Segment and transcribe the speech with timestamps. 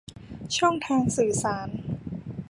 [0.57, 1.67] ช่องทางสื่อสาร